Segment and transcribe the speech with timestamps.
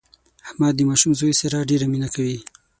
[0.47, 2.37] احمد د ماشوم زوی سره ډېره مینه کوي.